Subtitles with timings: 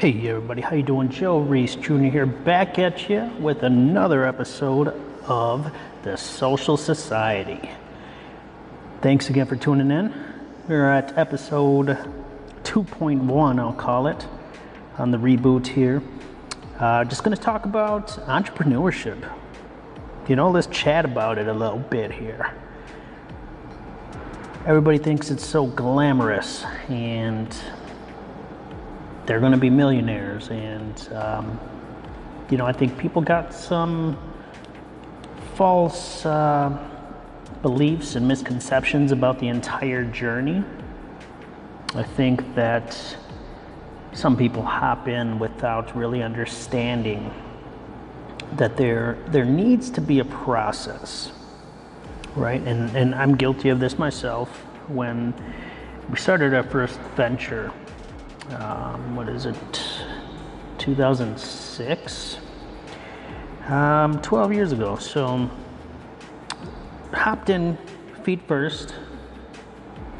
[0.00, 1.10] Hey everybody, how you doing?
[1.10, 2.04] Joe Reese Jr.
[2.04, 5.70] here, back at you with another episode of
[6.04, 7.68] the Social Society.
[9.02, 10.14] Thanks again for tuning in.
[10.66, 11.98] We're at episode
[12.62, 14.26] 2.1, I'll call it,
[14.96, 16.02] on the reboot here.
[16.78, 19.30] Uh, just going to talk about entrepreneurship.
[20.28, 22.54] You know, let's chat about it a little bit here.
[24.64, 27.54] Everybody thinks it's so glamorous and
[29.30, 30.48] they're going to be millionaires.
[30.48, 31.60] And, um,
[32.50, 34.18] you know, I think people got some
[35.54, 36.76] false uh,
[37.62, 40.64] beliefs and misconceptions about the entire journey.
[41.94, 43.16] I think that
[44.14, 47.32] some people hop in without really understanding
[48.56, 51.30] that there there needs to be a process
[52.34, 54.48] right and and I'm guilty of this myself
[54.88, 55.32] when
[56.10, 57.72] we started our first venture
[58.48, 59.56] um, what is it,
[60.78, 62.38] 2006?
[63.68, 64.96] Um, 12 years ago.
[64.96, 65.48] So,
[67.12, 67.78] hopped in
[68.24, 68.94] feet first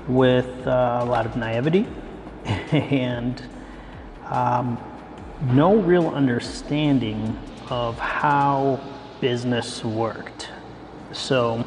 [0.07, 1.87] with uh, a lot of naivety
[2.45, 3.43] and
[4.27, 4.79] um,
[5.53, 8.81] no real understanding of how
[9.21, 10.51] business worked.
[11.12, 11.65] So,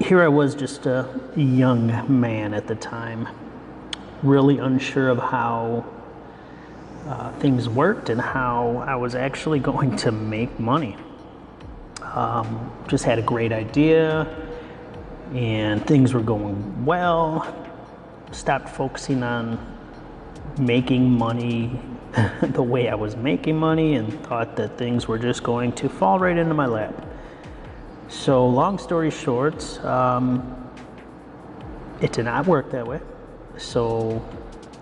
[0.00, 3.28] here I was just a young man at the time
[4.22, 5.84] really unsure of how
[7.06, 10.96] uh, things worked and how I was actually going to make money.
[12.02, 14.26] Um, just had a great idea
[15.34, 17.54] and things were going well.
[18.32, 19.58] Stopped focusing on
[20.58, 21.78] making money
[22.42, 26.18] the way I was making money and thought that things were just going to fall
[26.18, 27.06] right into my lap.
[28.08, 30.70] So, long story short, um,
[32.00, 33.00] it did not work that way
[33.58, 34.22] so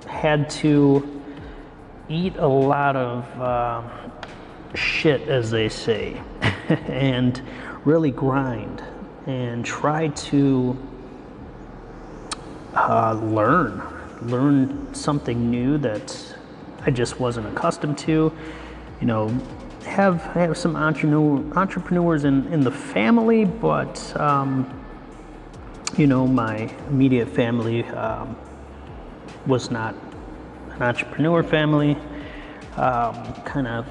[0.06, 1.22] had to
[2.08, 3.82] eat a lot of uh,
[4.74, 6.20] shit, as they say,
[6.68, 7.40] and
[7.84, 8.82] really grind
[9.26, 10.76] and try to
[12.74, 13.82] uh, learn,
[14.22, 16.36] learn something new that
[16.84, 18.32] I just wasn't accustomed to.
[19.00, 19.28] You know,
[19.84, 24.82] have have some entrepreneur, entrepreneurs in, in the family, but um,
[25.96, 28.36] you know, my immediate family um,
[29.46, 29.94] was not
[30.70, 31.96] an entrepreneur family.
[32.76, 33.86] Um, kind of,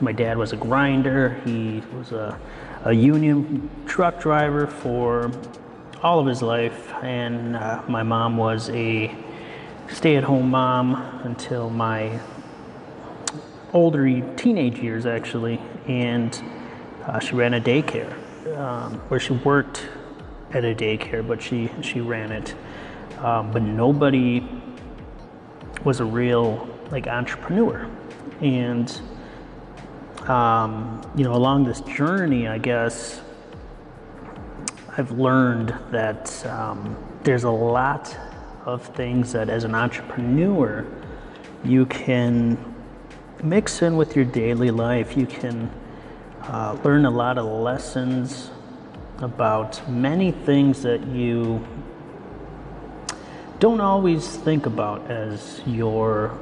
[0.00, 1.40] my dad was a grinder.
[1.44, 2.38] He was a,
[2.84, 5.30] a union truck driver for
[6.02, 9.14] all of his life, and uh, my mom was a
[9.88, 12.20] stay-at-home mom until my
[13.72, 16.42] older teenage years, actually, and
[17.06, 18.12] uh, she ran a daycare
[18.58, 19.88] um, where she worked
[20.52, 22.54] at a daycare, but she she ran it.
[23.18, 24.46] Um, but nobody
[25.86, 27.88] was a real like entrepreneur.
[28.42, 29.00] And
[30.28, 33.20] um, you know along this journey i guess
[34.98, 38.16] i've learned that um, there's a lot
[38.64, 40.84] of things that as an entrepreneur
[41.64, 42.58] you can
[43.42, 45.16] mix in with your daily life.
[45.16, 45.70] You can
[46.42, 48.50] uh, learn a lot of lessons
[49.18, 51.66] about many things that you
[53.58, 56.36] don't always think about as you're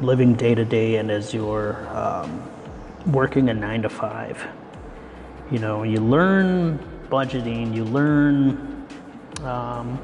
[0.00, 2.42] living day to day and as you're um,
[3.06, 4.44] working a nine to five.
[5.52, 8.86] You know, you learn budgeting, you learn
[9.44, 10.00] um,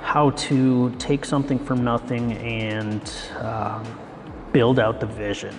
[0.00, 3.84] how to take something from nothing and um,
[4.52, 5.54] build out the vision,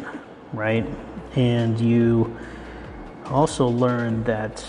[0.53, 0.85] right?
[1.35, 2.37] And you
[3.25, 4.65] also learn that,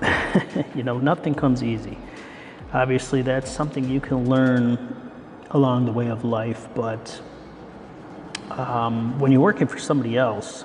[0.76, 1.98] you know, nothing comes easy
[2.72, 4.96] Obviously, that's something you can learn
[5.50, 7.20] along the way of life, but
[8.50, 10.64] um, when you're working for somebody else,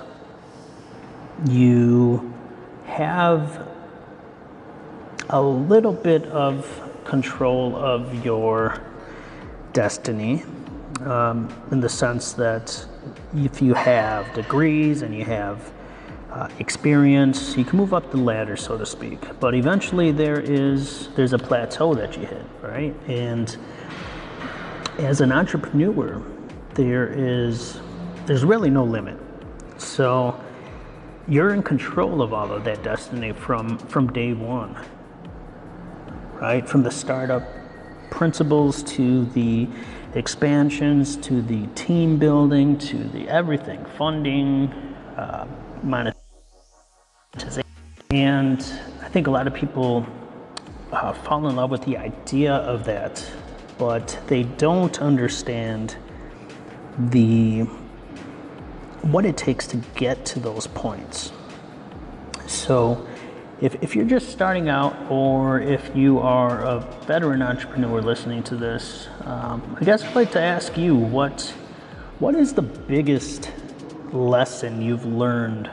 [1.46, 2.32] you
[2.86, 3.68] have
[5.28, 8.80] a little bit of control of your
[9.74, 10.44] destiny
[11.00, 12.86] um, in the sense that
[13.34, 15.72] if you have degrees and you have
[16.38, 17.56] uh, experience.
[17.56, 19.18] You can move up the ladder, so to speak.
[19.40, 22.94] But eventually, there is there's a plateau that you hit, right?
[23.08, 23.56] And
[24.98, 26.22] as an entrepreneur,
[26.74, 27.80] there is
[28.26, 29.18] there's really no limit.
[29.78, 30.38] So
[31.26, 34.76] you're in control of all of that destiny from from day one,
[36.40, 36.68] right?
[36.68, 37.42] From the startup
[38.10, 39.68] principles to the
[40.14, 44.68] expansions to the team building to the everything, funding.
[45.16, 45.46] Uh,
[48.10, 48.60] and
[49.02, 50.06] I think a lot of people
[50.92, 53.24] uh, fall in love with the idea of that
[53.78, 55.96] but they don't understand
[56.98, 57.60] the
[59.02, 61.32] what it takes to get to those points.
[62.46, 63.06] So,
[63.60, 68.56] if, if you're just starting out, or if you are a veteran entrepreneur listening to
[68.56, 71.42] this, um, I guess I'd like to ask you what
[72.18, 73.52] what is the biggest
[74.12, 75.70] lesson you've learned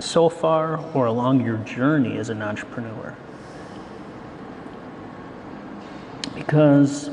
[0.00, 3.16] so far or along your journey as an entrepreneur?
[6.34, 7.10] Because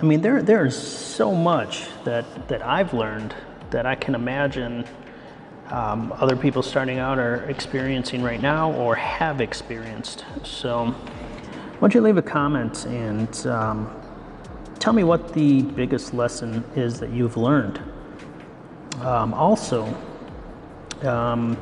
[0.00, 3.34] I mean, there there's so much that that I've learned
[3.70, 4.84] that I can imagine
[5.70, 10.24] um, other people starting out are experiencing right now or have experienced.
[10.42, 13.90] So, why don't you leave a comment and um,
[14.78, 17.80] tell me what the biggest lesson is that you've learned.
[19.00, 19.92] Um, also,
[21.02, 21.56] um,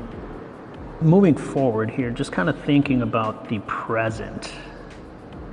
[1.05, 4.53] moving forward here, just kind of thinking about the present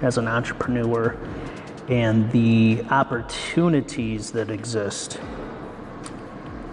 [0.02, 1.18] as an entrepreneur
[1.88, 5.20] and the opportunities that exist.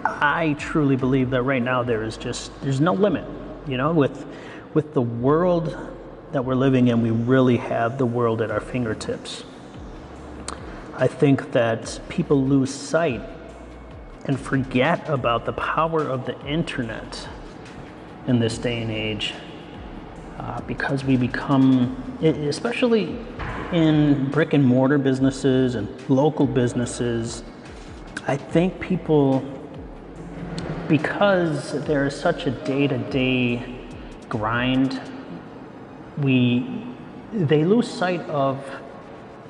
[0.03, 3.25] I truly believe that right now there is just there's no limit.
[3.67, 4.25] You know, with
[4.73, 5.75] with the world
[6.31, 9.43] that we're living in, we really have the world at our fingertips.
[10.95, 13.21] I think that people lose sight
[14.25, 17.27] and forget about the power of the internet
[18.27, 19.33] in this day and age
[20.37, 23.17] uh, because we become, especially
[23.71, 27.43] in brick and mortar businesses and local businesses,
[28.27, 29.43] I think people
[30.87, 33.75] because there is such a day-to-day
[34.29, 35.01] grind,
[36.17, 36.83] we
[37.33, 38.63] they lose sight of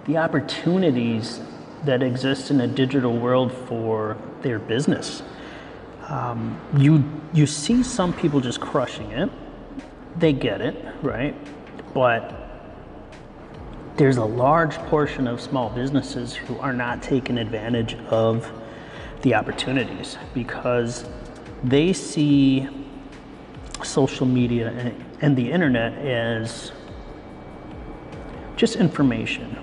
[0.06, 1.40] the opportunities
[1.86, 5.22] that exist in a digital world for their business.
[6.08, 9.30] Um, you you see some people just crushing it.
[10.18, 11.36] They get it, right?
[11.94, 12.48] But
[13.98, 18.50] there's a large portion of small businesses who are not taking advantage of
[19.24, 21.06] the opportunities because
[21.64, 22.70] they see
[23.84, 26.72] social media and, the internet as
[28.56, 29.58] just information,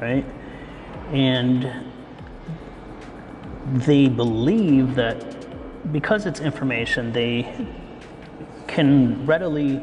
[0.00, 0.24] right?
[1.12, 1.70] And
[3.66, 5.35] they believe that
[5.92, 7.66] because it's information, they
[8.66, 9.80] can readily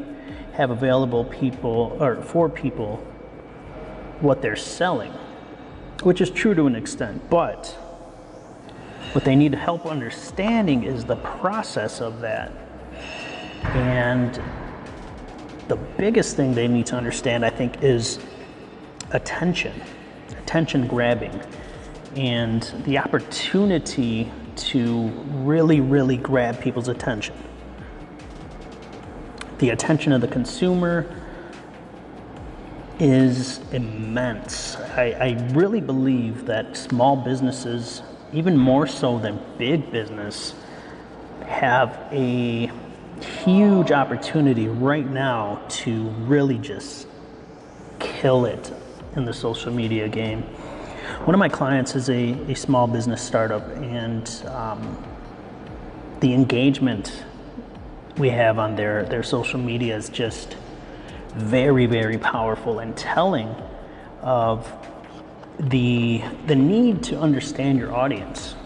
[0.52, 2.96] have available people or for people
[4.20, 5.12] what they're selling,
[6.02, 7.66] which is true to an extent, but
[9.12, 12.52] what they need to help understanding is the process of that.
[13.62, 14.40] And
[15.68, 18.18] the biggest thing they need to understand, I think, is
[19.12, 19.80] attention,
[20.38, 21.40] attention grabbing,
[22.16, 27.34] and the opportunity to really, really grab people's attention.
[29.58, 31.06] The attention of the consumer
[32.98, 34.76] is immense.
[34.76, 38.02] I, I really believe that small businesses
[38.34, 40.54] even more so than big business,
[41.46, 42.70] have a
[43.44, 47.06] huge opportunity right now to really just
[48.00, 48.72] kill it
[49.14, 50.44] in the social media game.
[51.24, 55.04] One of my clients is a, a small business startup, and um,
[56.20, 57.24] the engagement
[58.16, 60.56] we have on their, their social media is just
[61.34, 63.48] very, very powerful and telling
[64.22, 64.70] of
[65.58, 68.56] the the need to understand your audience.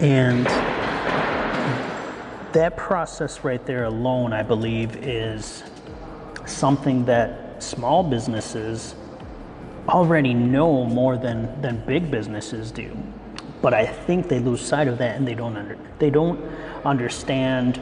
[0.00, 0.46] And
[2.54, 5.64] that process right there alone i believe is
[6.46, 8.94] something that small businesses
[9.88, 12.96] already know more than than big businesses do
[13.60, 16.40] but i think they lose sight of that and they don't under, they don't
[16.84, 17.78] understand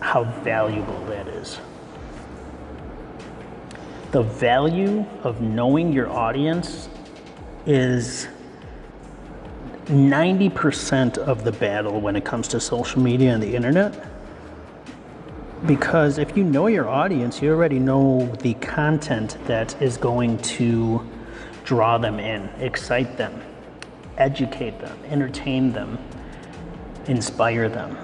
[0.00, 1.58] how valuable that is
[4.12, 6.88] the value of knowing your audience
[7.66, 8.28] is
[9.86, 14.06] 90% of the battle when it comes to social media and the internet.
[15.66, 21.04] Because if you know your audience, you already know the content that is going to
[21.64, 23.42] draw them in, excite them,
[24.16, 25.98] educate them, entertain them,
[27.06, 27.98] inspire them.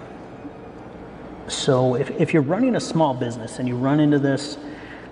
[1.46, 4.58] So if, if you're running a small business and you run into this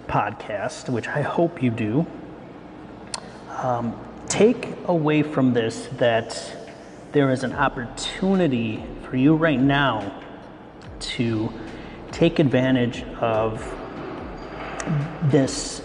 [0.07, 2.07] podcast, which I hope you do,
[3.51, 6.57] um, take away from this that
[7.13, 10.23] there is an opportunity for you right now
[11.01, 11.53] to
[12.13, 13.75] take advantage of
[15.25, 15.83] this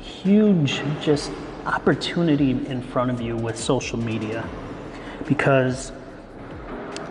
[0.00, 1.30] huge just
[1.66, 4.48] opportunity in front of you with social media
[5.26, 5.92] because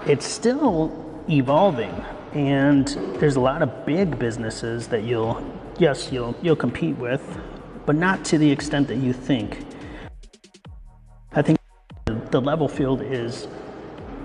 [0.07, 1.93] it's still evolving
[2.33, 2.87] and
[3.19, 5.43] there's a lot of big businesses that you'll
[5.77, 7.37] yes you'll you'll compete with
[7.85, 9.65] but not to the extent that you think.
[11.33, 11.59] I think
[12.31, 13.47] the level field is,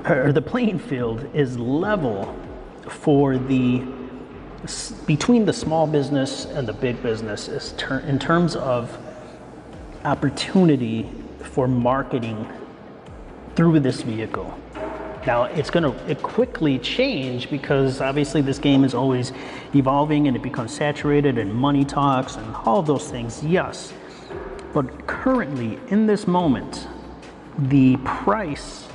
[0.08, 2.34] or the playing field is level
[2.88, 3.84] for the
[5.06, 8.98] between the small business and the big business is ter- in terms of
[10.04, 11.10] opportunity
[11.42, 12.50] for marketing
[13.54, 14.58] through this vehicle.
[15.26, 19.32] Now it's going to it quickly change because obviously this game is always
[19.74, 23.44] evolving and it becomes saturated and money talks and all those things.
[23.44, 23.92] Yes.
[24.72, 26.88] But currently in this moment,
[27.58, 28.88] the price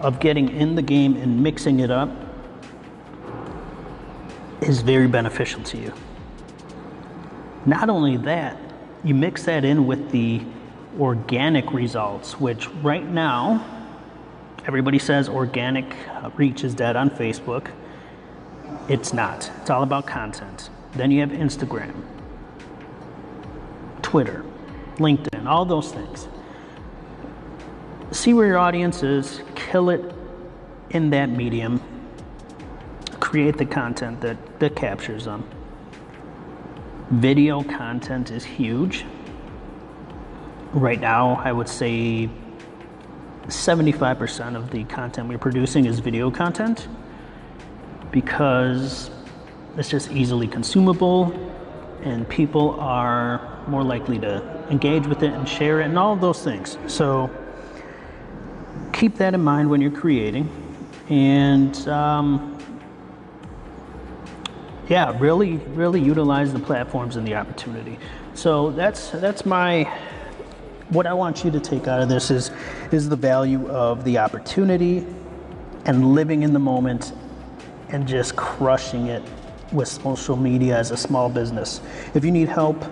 [0.00, 2.08] of getting in the game and mixing it up
[4.62, 5.92] is very beneficial to you.
[7.66, 8.56] Not only that,
[9.04, 10.42] you mix that in with the
[10.98, 13.64] organic results, which right now,
[14.66, 15.94] everybody says organic
[16.36, 17.70] reach is dead on Facebook.
[18.88, 19.50] It's not.
[19.60, 20.70] It's all about content.
[20.92, 21.94] Then you have Instagram,
[24.02, 24.44] Twitter,
[24.96, 26.28] LinkedIn, all those things.
[28.10, 30.12] See where your audience is, kill it
[30.90, 31.80] in that medium,
[33.20, 35.48] create the content that, that captures them.
[37.10, 39.04] Video content is huge.
[40.72, 42.30] Right now, I would say
[43.48, 46.86] 75% of the content we're producing is video content
[48.12, 49.10] because
[49.76, 51.32] it's just easily consumable
[52.04, 56.44] and people are more likely to engage with it and share it and all those
[56.44, 56.78] things.
[56.86, 57.28] So
[58.92, 60.48] keep that in mind when you're creating.
[61.08, 62.49] And um,
[64.90, 67.96] yeah, really, really utilize the platforms and the opportunity.
[68.34, 69.84] So that's that's my
[70.88, 72.50] what I want you to take out of this is
[72.90, 75.06] is the value of the opportunity
[75.84, 77.12] and living in the moment
[77.90, 79.22] and just crushing it
[79.72, 81.80] with social media as a small business.
[82.14, 82.84] If you need help,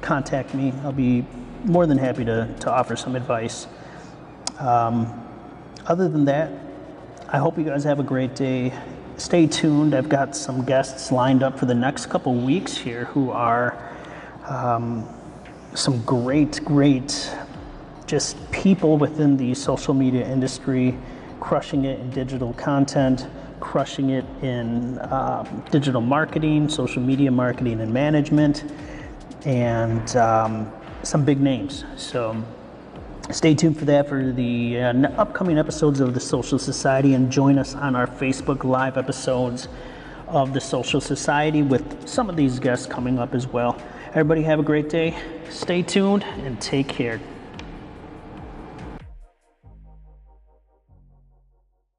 [0.00, 0.72] contact me.
[0.82, 1.26] I'll be
[1.64, 3.66] more than happy to, to offer some advice.
[4.58, 5.26] Um,
[5.86, 6.50] other than that,
[7.28, 8.72] I hope you guys have a great day.
[9.22, 9.94] Stay tuned.
[9.94, 13.78] I've got some guests lined up for the next couple weeks here who are
[14.48, 15.08] um,
[15.74, 17.32] some great, great
[18.04, 20.98] just people within the social media industry,
[21.38, 23.28] crushing it in digital content,
[23.60, 28.64] crushing it in um, digital marketing, social media marketing, and management,
[29.44, 30.68] and um,
[31.04, 31.84] some big names.
[31.96, 32.42] So
[33.30, 37.58] stay tuned for that for the uh, upcoming episodes of the Social Society and join
[37.58, 39.68] us on our Facebook Live episodes
[40.28, 43.80] of the Social Society with some of these guests coming up as well.
[44.08, 45.16] Everybody have a great day.
[45.50, 47.20] Stay tuned and take care.